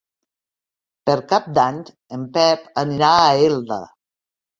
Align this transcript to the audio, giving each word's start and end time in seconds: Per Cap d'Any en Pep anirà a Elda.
Per 1.09 1.17
Cap 1.33 1.49
d'Any 1.57 1.77
en 2.17 2.23
Pep 2.37 2.65
anirà 2.85 3.11
a 3.19 3.29
Elda. 3.51 3.79